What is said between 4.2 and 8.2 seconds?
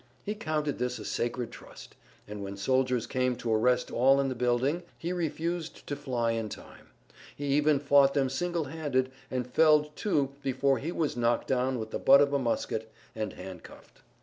the building he refused to fly in time. He even fought